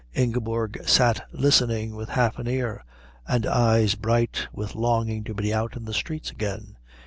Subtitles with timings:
[0.15, 2.83] Ingeborg sat listening with half an ear
[3.27, 6.75] and eyes bright with longing to be out in the streets again.